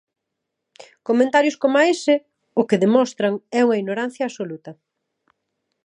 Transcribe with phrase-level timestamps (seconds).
[1.07, 2.15] Comentarios coma ese
[2.59, 4.71] o que demostran é unha ignorancia absoluta.